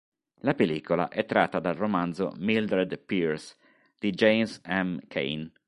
[0.39, 3.55] La pellicola è tratta dal romanzo "Mildred Pierce"
[3.99, 4.95] di James M.
[5.07, 5.51] Cain.